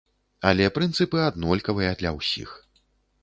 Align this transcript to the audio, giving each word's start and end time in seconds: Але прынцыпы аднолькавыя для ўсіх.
Але 0.51 0.69
прынцыпы 0.77 1.19
аднолькавыя 1.29 1.91
для 1.99 2.13
ўсіх. 2.17 2.49